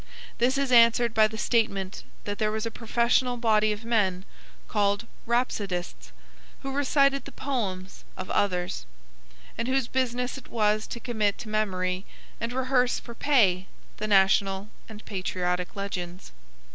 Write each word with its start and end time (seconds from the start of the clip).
This 0.39 0.57
is 0.57 0.71
answered 0.71 1.13
by 1.13 1.27
the 1.27 1.37
statement 1.37 2.01
that 2.23 2.39
there 2.39 2.51
was 2.51 2.65
a 2.65 2.71
professional 2.71 3.37
body 3.37 3.71
of 3.71 3.85
men, 3.85 4.25
called 4.67 5.05
Rhapsodists, 5.27 6.11
who 6.63 6.71
recited 6.71 7.25
the 7.25 7.31
poems 7.31 8.03
of 8.17 8.27
others, 8.31 8.87
and 9.59 9.67
whose 9.67 9.87
business 9.87 10.39
it 10.39 10.47
was 10.47 10.87
to 10.87 10.99
commit 10.99 11.37
to 11.37 11.49
memory 11.49 12.03
and 12.39 12.51
rehearse 12.51 12.99
for 12.99 13.13
pay 13.13 13.67
the 13.97 14.07
national 14.07 14.71
and 14.89 15.05
patriotic 15.05 15.75
legends. 15.75 16.31